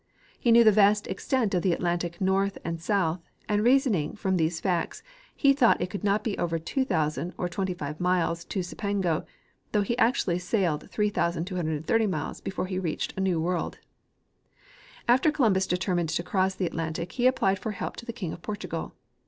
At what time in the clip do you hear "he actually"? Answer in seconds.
9.83-10.39